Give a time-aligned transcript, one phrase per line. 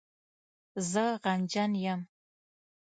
[0.91, 2.01] زه غمجن یم